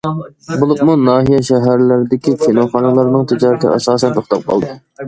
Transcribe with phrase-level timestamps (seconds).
[0.61, 4.79] بولۇپمۇ، ناھىيە، شەھەرلەردىكى كىنوخانىلارنىڭ تىجارىتى ئاساسەن توختاپ قالدى.